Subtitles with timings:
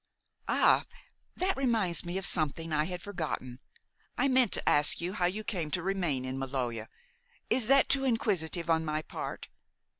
[0.47, 0.85] "Ah,
[1.35, 3.59] that reminds me of something I had forgotten.
[4.17, 6.87] I meant to ask you how you came to remain in the Maloja.
[7.51, 9.47] Is that too inquisitive on my part?